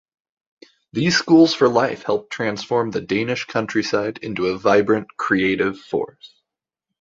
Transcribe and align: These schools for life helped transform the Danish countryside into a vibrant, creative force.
These 0.93 1.15
schools 1.15 1.53
for 1.53 1.69
life 1.69 2.01
helped 2.01 2.31
transform 2.33 2.89
the 2.89 3.01
Danish 3.01 3.45
countryside 3.45 4.17
into 4.23 4.47
a 4.47 4.57
vibrant, 4.57 5.15
creative 5.15 5.77
force. 5.79 6.41